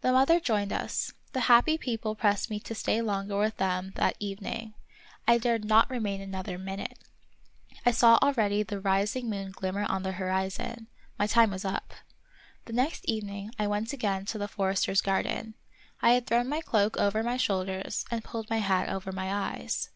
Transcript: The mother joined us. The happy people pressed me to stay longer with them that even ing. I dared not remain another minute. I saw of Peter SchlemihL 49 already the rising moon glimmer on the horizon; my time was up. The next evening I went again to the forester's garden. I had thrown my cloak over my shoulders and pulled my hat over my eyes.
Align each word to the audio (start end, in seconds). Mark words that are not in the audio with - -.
The 0.00 0.10
mother 0.10 0.40
joined 0.40 0.72
us. 0.72 1.12
The 1.32 1.42
happy 1.42 1.78
people 1.78 2.16
pressed 2.16 2.50
me 2.50 2.58
to 2.58 2.74
stay 2.74 3.00
longer 3.00 3.38
with 3.38 3.56
them 3.58 3.92
that 3.94 4.16
even 4.18 4.46
ing. 4.48 4.74
I 5.28 5.38
dared 5.38 5.64
not 5.64 5.88
remain 5.88 6.20
another 6.20 6.58
minute. 6.58 6.98
I 7.86 7.92
saw 7.92 8.16
of 8.16 8.34
Peter 8.34 8.34
SchlemihL 8.34 8.34
49 8.34 8.34
already 8.46 8.62
the 8.64 8.80
rising 8.80 9.30
moon 9.30 9.50
glimmer 9.52 9.84
on 9.84 10.02
the 10.02 10.10
horizon; 10.10 10.88
my 11.20 11.28
time 11.28 11.52
was 11.52 11.64
up. 11.64 11.94
The 12.64 12.72
next 12.72 13.04
evening 13.04 13.52
I 13.56 13.68
went 13.68 13.92
again 13.92 14.24
to 14.24 14.38
the 14.38 14.48
forester's 14.48 15.00
garden. 15.00 15.54
I 16.02 16.14
had 16.14 16.26
thrown 16.26 16.48
my 16.48 16.60
cloak 16.60 16.96
over 16.96 17.22
my 17.22 17.36
shoulders 17.36 18.04
and 18.10 18.24
pulled 18.24 18.50
my 18.50 18.58
hat 18.58 18.88
over 18.88 19.12
my 19.12 19.32
eyes. 19.32 19.88